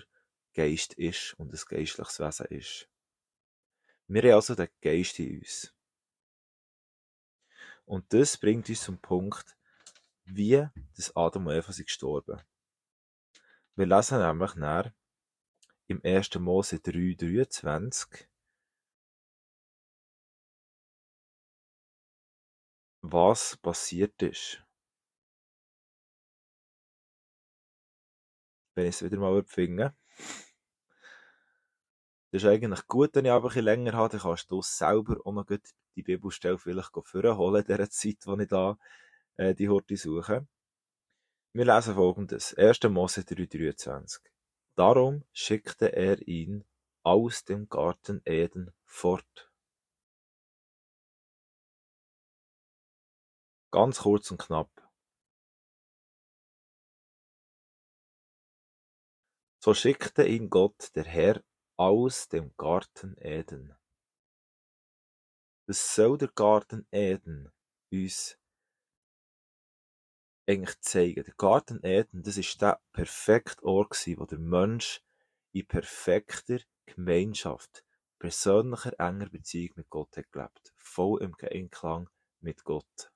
Geist 0.54 0.94
ist 0.94 1.36
und 1.38 1.54
ein 1.54 1.60
geistliches 1.68 2.20
Wesen 2.20 2.46
ist. 2.48 2.90
Wir 4.08 4.24
haben 4.24 4.34
also 4.34 4.56
den 4.56 4.70
Geist 4.82 5.20
in 5.20 5.40
uns. 5.40 5.74
Und 7.90 8.14
das 8.14 8.38
bringt 8.38 8.70
uns 8.70 8.84
zum 8.84 9.00
Punkt, 9.00 9.58
wie 10.24 10.68
das 10.96 11.16
Adam 11.16 11.48
und 11.48 11.54
Eva 11.54 11.72
sind 11.72 11.88
gestorben. 11.88 12.40
Wir 13.76 13.88
lesen 13.88 14.20
nämlich 14.20 14.54
näher 14.54 14.94
im 15.88 16.00
1. 16.04 16.36
Mose 16.36 16.76
3,23 16.76 18.28
was 23.02 23.58
passiert 23.58 24.22
ist. 24.22 24.64
Wenn 28.76 28.86
ich 28.86 28.96
es 28.98 29.04
wieder 29.04 29.18
mal 29.18 29.44
finde. 29.46 29.98
Das 32.32 32.44
ist 32.44 32.50
eigentlich 32.50 32.86
gut, 32.88 33.16
wenn 33.16 33.26
ich 33.26 33.32
aber 33.32 33.46
ein 33.46 33.50
bisschen 33.50 33.66
länger 33.66 33.94
habe, 33.94 34.10
dann 34.10 34.22
kannst 34.22 34.52
du 34.52 34.62
selber 34.62 35.18
auch 35.26 35.34
noch 35.34 35.46
die 35.96 36.04
Bibelstelle 36.04 36.60
vielleicht 36.60 36.92
vorholen 36.94 37.64
in 37.64 37.68
dieser 37.68 37.90
Zeit, 37.90 38.18
wo 38.26 38.38
ich 38.38 38.48
da 38.48 38.78
äh, 39.38 39.56
die 39.56 39.68
Horte 39.68 39.98
suche. 39.98 40.48
Wir 41.54 41.66
lesen 41.66 41.96
folgendes. 41.96 42.54
1. 42.54 42.84
Mose 42.84 43.22
3,23 43.22 44.20
Darum 44.76 45.26
schickte 45.34 45.92
er 45.94 46.26
ihn 46.28 46.64
aus 47.04 47.44
dem 47.44 47.68
Garten 47.68 48.22
Eden 48.26 48.72
fort. 48.86 49.52
Ganz 53.72 54.00
kurz 54.00 54.30
und 54.32 54.40
knapp. 54.40 54.70
So 59.62 59.74
schickte 59.74 60.26
ihn 60.26 60.50
Gott, 60.50 60.96
der 60.96 61.04
Herr, 61.04 61.44
aus 61.80 62.28
dem 62.28 62.52
Garten 62.58 63.16
Eden. 63.22 63.74
Das 65.66 65.96
soll 65.96 66.18
der 66.18 66.28
Garten 66.28 66.86
Eden 66.92 67.54
uns 67.90 68.38
eigentlich 70.46 70.78
zeigen. 70.82 71.24
Der 71.24 71.34
Garten 71.36 71.80
Eden, 71.82 72.22
das 72.22 72.36
ist 72.36 72.62
der 72.62 72.82
perfekte 72.92 73.64
Ort 73.64 73.96
wo 74.18 74.26
der 74.26 74.40
Mensch 74.40 75.02
in 75.54 75.66
perfekter 75.68 76.60
Gemeinschaft, 76.86 77.86
persönlicher, 78.20 79.00
enger 79.00 79.30
Beziehung 79.30 79.72
mit 79.76 79.90
Gott 79.90 80.18
hat 80.18 80.30
gelebt. 80.34 80.74
Voll 80.76 81.22
im 81.22 81.34
Einklang 81.40 82.10
mit 82.42 82.66
Gott. 82.66 83.10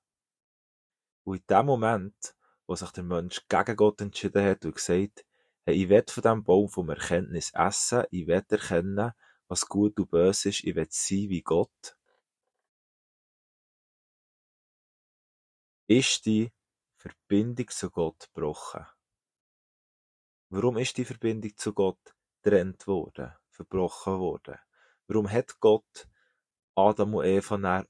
Und 1.24 1.36
in 1.36 1.46
dem 1.50 1.66
Moment, 1.66 2.34
wo 2.66 2.74
sich 2.74 2.90
der 2.92 3.04
Mensch 3.04 3.46
gegen 3.46 3.76
Gott 3.76 4.00
entschieden 4.00 4.42
hat 4.42 4.64
und 4.64 4.76
gesagt, 4.76 5.26
Hey, 5.66 5.82
ich 5.82 5.88
will 5.88 6.04
von 6.06 6.22
diesem 6.22 6.44
Baum 6.44 6.68
vom 6.68 6.90
Erkenntnis 6.90 7.50
essen, 7.54 8.04
ich 8.10 8.26
will 8.26 8.44
erkennen, 8.48 9.12
was 9.48 9.66
gut 9.66 9.98
und 9.98 10.10
böse 10.10 10.50
ist, 10.50 10.64
ich 10.64 10.74
will 10.74 10.86
sein 10.90 11.28
wie 11.30 11.42
Gott. 11.42 11.96
Ist 15.86 16.26
die 16.26 16.52
Verbindung 16.96 17.68
zu 17.68 17.90
Gott 17.90 18.28
gebrochen? 18.34 18.86
Warum 20.50 20.76
ist 20.78 20.96
die 20.96 21.04
Verbindung 21.04 21.56
zu 21.56 21.72
Gott 21.72 22.14
getrennt 22.42 22.86
worden, 22.86 23.32
verbrochen 23.50 24.18
worden? 24.18 24.58
Warum 25.06 25.30
hat 25.30 25.60
Gott 25.60 26.06
Adam 26.76 27.14
und 27.14 27.24
Eva 27.24 27.84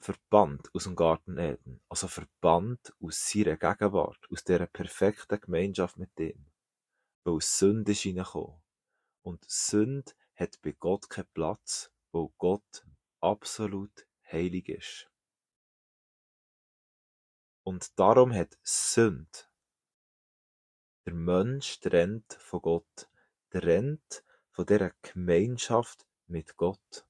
verbannt 0.00 0.68
aus 0.74 0.84
dem 0.84 0.96
Garten 0.96 1.38
Eden. 1.38 1.80
Also 1.88 2.08
verbannt 2.08 2.92
aus 3.00 3.28
seiner 3.28 3.56
Gegenwart, 3.56 4.18
aus 4.30 4.44
dieser 4.44 4.66
perfekten 4.66 5.40
Gemeinschaft 5.40 5.96
mit 5.96 6.10
ihm. 6.18 6.53
Weil 7.24 7.40
Sünde 7.40 7.92
ist 7.92 8.06
reingekommen. 8.06 8.62
Und 9.22 9.44
Sünde 9.48 10.12
hat 10.36 10.60
bei 10.62 10.72
Gott 10.72 11.08
keinen 11.08 11.28
Platz, 11.32 11.90
weil 12.12 12.28
Gott 12.38 12.86
absolut 13.20 14.06
heilig 14.30 14.68
ist. 14.68 15.10
Und 17.62 17.98
darum 17.98 18.32
hat 18.34 18.58
Sünde 18.62 19.48
der 21.06 21.14
Mensch 21.14 21.80
trennt 21.80 22.32
von 22.40 22.62
Gott, 22.62 23.10
trennt 23.50 24.24
von 24.52 24.64
dieser 24.64 24.90
Gemeinschaft 25.02 26.06
mit 26.26 26.56
Gott. 26.56 27.06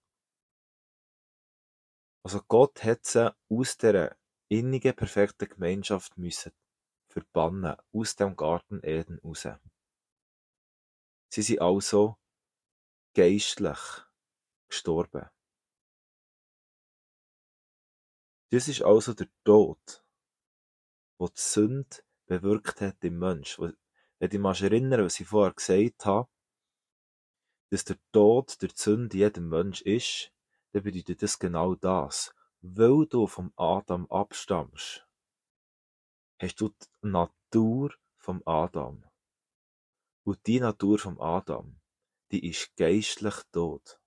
Also 2.25 2.40
Gott 2.49 2.83
hat 2.83 3.04
sie 3.04 3.33
aus 3.49 3.76
dieser 3.76 4.16
innigen, 4.49 4.97
perfekten 4.97 5.49
Gemeinschaft 5.49 6.18
müssen 6.18 6.52
verbannen, 7.06 7.76
aus 7.92 8.16
dem 8.16 8.35
Garten 8.35 8.80
Eden 8.83 9.21
raus. 9.21 9.47
Sie 11.34 11.42
sind 11.42 11.62
also 11.62 12.16
geistlich 13.12 13.78
gestorben. 14.68 15.28
Das 18.52 18.68
ist 18.68 18.82
also 18.82 19.14
der 19.14 19.26
Tod, 19.42 20.04
wo 21.18 21.26
die 21.26 21.32
Sünde 21.34 22.04
bewirkt 22.26 22.80
hat 22.82 23.02
im 23.02 23.18
Mensch. 23.18 23.58
Wenn 23.58 23.74
du 24.20 24.28
dich 24.28 24.62
erinnern, 24.62 25.04
was 25.04 25.18
ich 25.18 25.26
vorher 25.26 25.54
gesagt 25.54 26.06
habe, 26.06 26.30
dass 27.70 27.84
der 27.84 27.98
Tod 28.12 28.62
der 28.62 28.70
Sünde 28.72 29.16
jedem 29.16 29.48
Mensch 29.48 29.82
ist, 29.82 30.32
dann 30.70 30.84
bedeutet 30.84 31.20
das 31.20 31.40
genau 31.40 31.74
das. 31.74 32.32
Weil 32.60 33.06
du 33.06 33.26
vom 33.26 33.52
Adam 33.56 34.08
abstammst, 34.08 35.04
hast 36.38 36.60
du 36.60 36.68
die 36.68 37.08
Natur 37.08 37.92
vom 38.18 38.40
Adam. 38.46 39.04
Und 40.25 40.47
die 40.47 40.59
Natur 40.59 40.99
vom 40.99 41.21
Adam, 41.21 41.78
die 42.31 42.49
ist 42.49 42.75
geistlich 42.76 43.35
tot. 43.52 44.00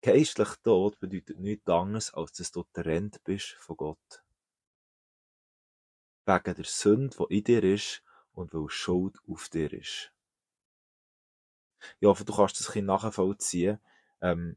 Geistlich 0.00 0.50
tot 0.62 0.98
bedeutet 1.00 1.40
nichts 1.40 1.68
anderes, 1.68 2.14
als 2.14 2.32
dass 2.32 2.52
du 2.52 2.64
getrennt 2.64 3.22
bist 3.24 3.56
von 3.58 3.76
Gott. 3.76 4.24
Wegen 6.24 6.54
der 6.54 6.64
Sünde, 6.64 7.16
die 7.18 7.38
in 7.38 7.44
dir 7.44 7.64
ist 7.64 8.02
und 8.32 8.54
weil 8.54 8.68
Schuld 8.68 9.18
auf 9.26 9.48
dir 9.48 9.72
ist. 9.72 10.12
Ich 11.98 12.06
hoffe, 12.06 12.24
du 12.24 12.34
kannst 12.34 12.60
das 12.60 12.68
ein 12.68 12.72
bisschen 12.72 12.86
nachvollziehen. 12.86 13.80
Ähm, 14.20 14.56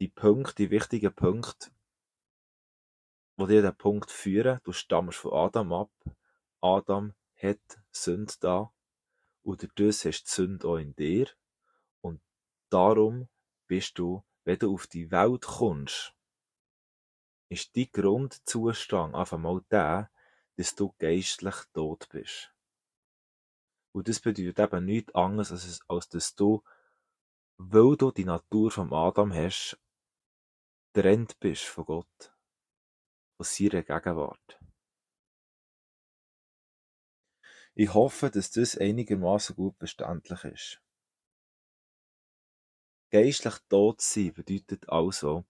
die 0.00 0.08
Punkte, 0.08 0.54
die 0.54 0.70
wichtigen 0.70 1.14
Punkte, 1.14 1.70
die 3.38 3.46
dir 3.46 3.62
den 3.62 3.76
Punkt 3.76 4.10
führen, 4.10 4.60
du 4.64 4.72
stammst 4.72 5.18
von 5.18 5.32
Adam 5.32 5.72
ab. 5.72 5.90
Adam 6.60 7.14
hat 7.36 7.80
Sünde 7.90 8.34
da. 8.40 8.72
Und 9.42 9.62
dadurch 9.62 10.04
hast 10.04 10.24
du 10.24 10.30
Sünde 10.30 10.68
auch 10.68 10.76
in 10.76 10.94
dir. 10.94 11.28
Und 12.00 12.20
darum 12.70 13.28
bist 13.66 13.98
du, 13.98 14.22
wenn 14.44 14.58
du 14.58 14.74
auf 14.74 14.86
die 14.86 15.10
Welt 15.10 15.42
kommst, 15.42 16.14
ist 17.48 17.76
dein 17.76 17.90
Grundzustand 17.92 19.14
einfach 19.14 19.38
mal 19.38 19.62
der, 19.70 20.10
dass 20.56 20.74
du 20.74 20.94
geistlich 20.98 21.54
tot 21.72 22.08
bist. 22.10 22.52
Und 23.92 24.08
das 24.08 24.20
bedeutet 24.20 24.58
eben 24.58 24.84
nichts 24.84 25.14
anderes, 25.14 25.52
als, 25.52 25.80
als 25.88 26.08
dass 26.08 26.34
du, 26.34 26.62
weil 27.58 27.96
du 27.96 28.10
die 28.10 28.24
Natur 28.24 28.70
vom 28.70 28.92
Adam 28.92 29.32
hast, 29.32 29.78
getrennt 30.92 31.38
bist 31.40 31.64
von 31.64 31.84
Gott, 31.84 32.34
von 33.36 33.44
seiner 33.44 33.82
Gegenwart. 33.82 34.61
Ich 37.74 37.94
hoffe, 37.94 38.30
dass 38.30 38.50
das 38.50 38.76
einigermaßen 38.76 39.56
gut 39.56 39.76
verständlich 39.78 40.44
ist. 40.44 40.82
Geistlich 43.10 43.54
tot 43.68 44.00
sein 44.02 44.34
bedeutet 44.34 44.88
also, 44.90 45.44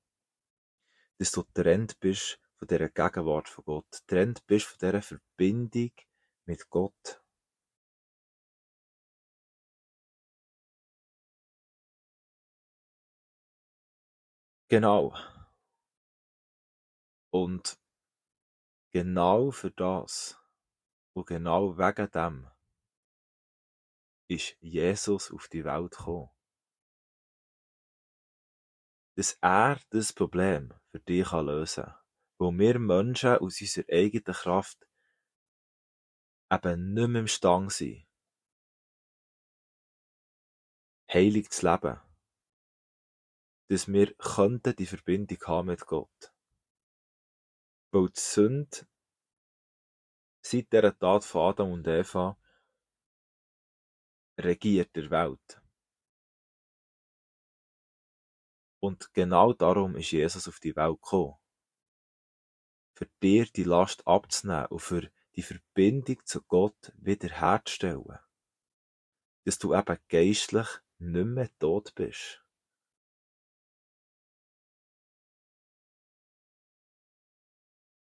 dass 1.19 1.33
du 1.33 1.45
getrennt 1.45 1.99
bist 1.99 2.39
von 2.57 2.69
dieser 2.69 2.89
Gegenwart 2.89 3.49
von 3.49 3.65
Gott, 3.65 3.91
getrennt 3.91 4.47
bist 4.47 4.67
von 4.67 4.79
dieser 4.79 5.03
Verbindung 5.03 5.91
mit 6.47 6.71
Gott. 6.71 7.23
Genau. 14.69 15.13
Und 17.31 17.79
genau 18.91 19.51
für 19.51 19.71
das 19.71 20.42
und 21.15 21.27
genau 21.27 21.77
wegen 21.77 22.11
dem 22.11 22.51
ist 24.29 24.57
Jesus 24.61 25.31
auf 25.31 25.49
die 25.49 25.65
Welt 25.65 25.91
gekommen. 25.91 26.31
Dass 29.15 29.37
er 29.43 29.79
das 29.91 30.13
Problem 30.13 30.73
für 30.91 31.01
dich 31.01 31.31
lösen 31.33 31.85
kann. 31.85 31.99
Weil 32.39 32.59
wir 32.59 32.79
Menschen 32.79 33.37
aus 33.37 33.61
unserer 33.61 33.85
eigenen 33.91 34.35
Kraft 34.35 34.87
eben 36.51 36.95
nicht 36.95 37.09
mehr 37.09 37.21
imstande 37.21 37.71
sind, 37.71 38.07
heilig 41.13 41.51
zu 41.51 41.71
leben. 41.71 42.01
Dass 43.69 43.89
wir 43.89 44.15
die 44.75 44.87
Verbindung 44.87 45.39
haben 45.47 45.67
mit 45.69 45.87
Gott. 45.87 46.33
Weil 47.91 48.09
die 48.09 48.21
Sünde 48.21 48.87
seit 50.43 50.73
dieser 50.73 50.99
Tat 50.99 51.25
von 51.25 51.49
Adam 51.49 51.73
und 51.73 51.87
Eva 51.87 52.37
regiert 54.39 54.95
der 54.97 55.11
Welt. 55.11 55.63
Und 58.81 59.15
genau 59.15 59.53
darum 59.53 59.97
ist 59.97 60.11
Jesus 60.11 60.49
auf 60.49 60.59
die 60.59 60.75
Welt 60.75 61.01
gekommen. 61.01 61.37
Für 62.95 63.07
dir 63.23 63.47
die 63.47 63.63
Last 63.63 64.07
abzunehmen 64.07 64.67
und 64.67 64.81
für 64.81 65.09
die 65.37 65.43
Verbindung 65.43 66.25
zu 66.25 66.43
Gott 66.43 66.93
wiederherzustellen. 66.97 68.19
Dass 69.45 69.59
du 69.59 69.75
eben 69.75 69.99
geistlich 70.09 70.67
nicht 70.99 71.27
mehr 71.27 71.59
tot 71.59 71.95
bist. 71.95 72.42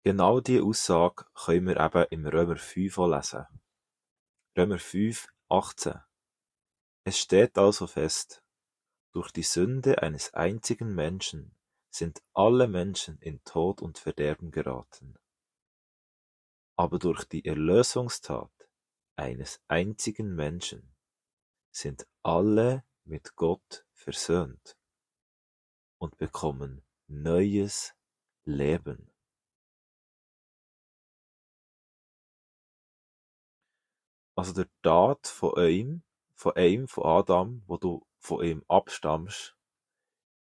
Genau 0.07 0.41
diese 0.41 0.63
Aussage 0.65 1.25
können 1.33 1.67
wir 1.67 1.81
eben 1.81 2.07
im 2.11 2.27
Römer 2.27 2.57
5 2.59 2.97
lesen. 2.99 3.47
Römer 4.55 4.79
5, 4.79 5.29
18. 5.49 5.95
Es 7.05 7.19
steht 7.19 7.57
also 7.57 7.87
fest, 7.87 8.43
durch 9.13 9.31
die 9.31 9.43
Sünde 9.43 10.03
eines 10.03 10.35
einzigen 10.35 10.95
Menschen 10.95 11.57
sind 11.89 12.23
alle 12.35 12.69
Menschen 12.69 13.19
in 13.21 13.43
Tod 13.45 13.81
und 13.81 13.97
Verderben 13.97 14.51
geraten. 14.51 15.17
Aber 16.77 16.99
durch 16.99 17.25
die 17.25 17.47
Erlösungstat 17.47 18.53
eines 19.17 19.63
einzigen 19.69 20.35
Menschen 20.35 20.95
sind 21.71 22.07
alle 22.23 22.85
mit 23.05 23.37
Gott 23.37 23.87
versöhnt 23.95 24.77
und 25.97 26.19
bekommen 26.19 26.85
neues 27.07 27.95
Leben. 28.45 29.14
Also 34.37 34.53
der 34.53 34.69
Tat 34.83 35.27
von 35.29 35.53
ihm, 35.69 36.03
von 36.35 36.53
einem, 36.57 36.89
von 36.89 37.05
Adam, 37.05 37.63
wo 37.67 37.77
du 37.77 38.05
von 38.19 38.45
ihm 38.45 38.65
abstammst, 38.69 39.57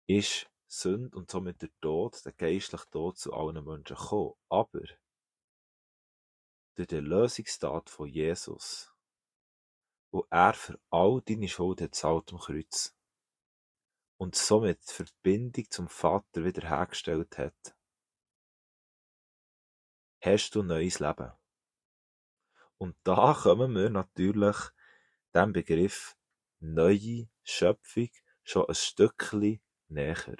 ist 0.08 0.50
Sünde 0.68 1.18
und 1.18 1.32
somit 1.32 1.62
der 1.64 1.72
Tod, 1.82 2.24
der 2.24 2.34
geistliche 2.34 2.90
Tod 2.92 3.18
zu 3.18 3.34
allen 3.34 3.64
Menschen 3.66 3.96
gekommen. 3.96 4.36
Aber 4.50 4.82
durch 6.76 6.88
die 6.88 7.00
Lösungstat 7.00 7.90
von 7.90 8.08
Jesus, 8.08 8.94
wo 10.12 10.26
er 10.30 10.54
für 10.54 10.80
all 10.92 11.22
deine 11.22 11.48
Schuld 11.48 11.82
hat 11.82 11.96
zahlt 11.96 12.32
am 12.32 12.40
Kreuz 12.40 12.96
und 14.18 14.36
somit 14.36 14.80
die 14.90 14.94
Verbindung 14.94 15.66
zum 15.72 15.88
Vater 15.88 16.44
wiederhergestellt 16.44 17.38
hat, 17.38 17.76
hast 20.22 20.54
du 20.54 20.62
neues 20.62 21.00
Leben. 21.00 21.32
Und 22.80 22.96
da 23.04 23.34
kommen 23.34 23.76
wir 23.76 23.90
natürlich 23.90 24.56
dem 25.36 25.54
Begriff 25.54 26.18
neue 26.60 27.28
Schöpfung 27.44 28.10
schon 28.44 28.68
ein 28.68 28.76
Stückchen 28.76 29.62
näher. 29.90 30.38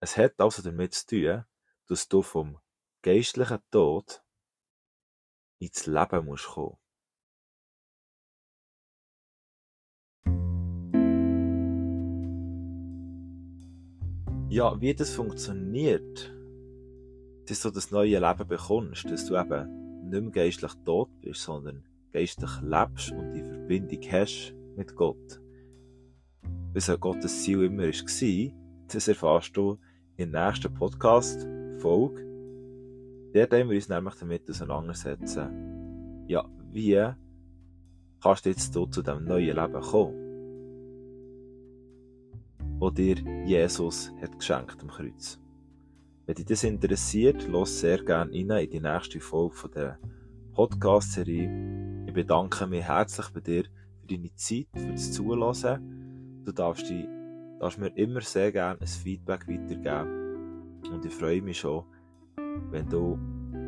Es 0.00 0.16
hat 0.16 0.40
also 0.40 0.62
damit 0.62 0.94
zu 0.94 1.06
tun, 1.06 1.44
dass 1.86 2.08
du 2.08 2.22
vom 2.22 2.58
geistlichen 3.02 3.60
Tod 3.70 4.22
ins 5.58 5.86
Leben 5.86 6.24
musst 6.24 6.46
kommen. 6.46 6.78
ja, 14.54 14.80
wie 14.80 14.94
das 14.94 15.10
funktioniert, 15.10 16.32
dass 17.48 17.62
du 17.62 17.70
das 17.70 17.90
neue 17.90 18.18
Leben 18.18 18.48
bekommst, 18.48 19.10
dass 19.10 19.26
du 19.26 19.36
eben 19.36 20.08
nicht 20.10 20.22
mehr 20.22 20.30
geistlich 20.30 20.72
tot 20.84 21.08
bist, 21.20 21.42
sondern 21.42 21.84
geistlich 22.12 22.50
lebst 22.62 23.12
und 23.12 23.32
die 23.32 23.42
Verbindung 23.42 24.00
hast 24.10 24.54
mit 24.76 24.94
Gott. 24.94 25.40
Was 26.72 26.86
ja 26.88 26.96
Gottes 26.96 27.42
Ziel 27.42 27.62
immer 27.64 27.84
war, 27.84 28.52
das 28.92 29.08
erfährst 29.08 29.56
du 29.56 29.78
der 30.18 30.26
nächsten 30.26 30.72
Podcast-Folge. 30.74 32.22
Dort 33.32 33.52
wollen 33.52 33.68
wir 33.68 33.76
uns 33.76 33.88
nämlich 33.88 34.14
damit 34.14 34.50
auseinandersetzen. 34.50 36.24
Ja, 36.28 36.44
wie 36.72 37.12
kannst 38.20 38.44
du 38.44 38.50
jetzt 38.50 38.72
zu 38.72 38.86
diesem 38.86 39.24
neuen 39.24 39.56
Leben 39.56 39.80
kommen? 39.80 40.24
wo 42.78 42.90
dir 42.90 43.16
Jesus 43.46 44.12
hat 44.20 44.38
geschenkt 44.38 44.82
am 44.82 44.88
Kreuz. 44.88 45.40
Wenn 46.26 46.36
dich 46.36 46.46
das 46.46 46.64
interessiert, 46.64 47.46
lass 47.50 47.80
sehr 47.80 48.02
gerne 48.02 48.32
rein 48.32 48.64
in 48.64 48.70
die 48.70 48.80
nächste 48.80 49.20
Folge 49.20 49.54
von 49.54 49.70
der 49.72 49.98
Podcast-Serie. 50.54 52.04
Ich 52.06 52.14
bedanke 52.14 52.66
mich 52.66 52.82
herzlich 52.82 53.28
bei 53.28 53.40
dir 53.40 53.64
für 54.00 54.06
deine 54.06 54.34
Zeit, 54.34 54.68
für 54.74 54.92
das 54.92 55.12
Zuhören. 55.12 56.42
Du 56.46 56.52
darfst, 56.52 56.88
die, 56.88 57.06
darfst 57.60 57.78
mir 57.78 57.94
immer 57.98 58.22
sehr 58.22 58.50
gerne 58.52 58.80
ein 58.80 58.86
Feedback 58.86 59.46
weitergeben. 59.46 60.80
Und 60.90 61.04
ich 61.04 61.12
freue 61.12 61.42
mich 61.42 61.58
schon, 61.58 61.84
wenn 62.70 62.88
du 62.88 63.18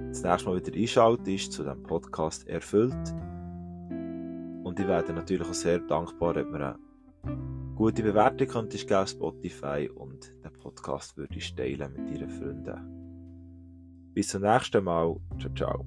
das 0.09 0.23
nächste 0.23 0.49
Mal 0.49 0.57
wieder 0.57 0.75
einschaltest 0.75 1.53
zu 1.53 1.62
diesem 1.62 1.83
Podcast 1.83 2.49
erfüllt. 2.49 3.14
Und 4.64 4.81
ich 4.81 4.87
werde 4.87 5.12
natürlich 5.12 5.47
auch 5.47 5.53
sehr 5.53 5.81
dankbar, 5.81 6.37
wenn 6.37 6.51
mir 6.51 6.79
gute 7.75 8.03
Bewertung 8.03 8.49
könntest 8.49 8.88
Spotify 9.11 9.90
und 9.95 10.33
Podcast 10.67 11.17
würdest 11.17 11.57
teilen 11.57 11.93
mit 11.93 12.21
deinen 12.21 12.29
Freunden. 12.29 14.13
Bis 14.15 14.29
zum 14.29 14.43
nächsten 14.43 14.83
Mal. 14.83 15.15
Ciao, 15.39 15.55
ciao. 15.55 15.87